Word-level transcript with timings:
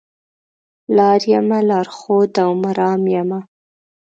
لار 0.95 1.21
یمه 1.33 1.59
لار 1.69 1.87
ښوده 1.97 2.41
او 2.47 2.51
مرام 2.63 3.01
یمه 3.15 3.39